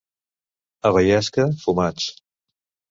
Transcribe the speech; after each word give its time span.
A 0.91 0.93
Baiasca, 0.97 1.47
fumats. 1.67 2.11